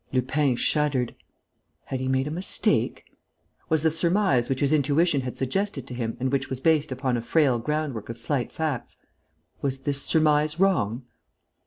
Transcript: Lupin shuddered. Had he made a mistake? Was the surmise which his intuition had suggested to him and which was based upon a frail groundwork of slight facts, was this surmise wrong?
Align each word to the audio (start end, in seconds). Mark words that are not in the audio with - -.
Lupin 0.11 0.55
shuddered. 0.55 1.13
Had 1.85 1.99
he 1.99 2.07
made 2.07 2.25
a 2.25 2.31
mistake? 2.31 3.05
Was 3.69 3.83
the 3.83 3.91
surmise 3.91 4.49
which 4.49 4.59
his 4.61 4.73
intuition 4.73 5.21
had 5.21 5.37
suggested 5.37 5.85
to 5.85 5.93
him 5.93 6.17
and 6.19 6.31
which 6.31 6.49
was 6.49 6.59
based 6.59 6.91
upon 6.91 7.17
a 7.17 7.21
frail 7.21 7.59
groundwork 7.59 8.09
of 8.09 8.17
slight 8.17 8.51
facts, 8.51 8.97
was 9.61 9.81
this 9.81 10.01
surmise 10.01 10.59
wrong? 10.59 11.05